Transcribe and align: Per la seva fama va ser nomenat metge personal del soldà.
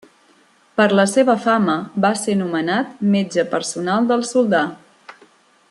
Per 0.79 0.87
la 0.99 1.03
seva 1.11 1.35
fama 1.43 1.75
va 2.05 2.11
ser 2.21 2.37
nomenat 2.41 3.05
metge 3.17 3.47
personal 3.55 4.09
del 4.13 4.25
soldà. 4.35 4.65